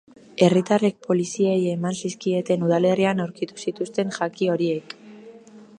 [0.45, 4.99] Herritarrek poliziei eman zizkieten udalerrian aurkitu zituzten jaki horiek.